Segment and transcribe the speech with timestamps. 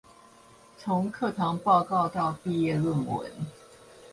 [0.79, 3.31] 從課堂報告到畢業論文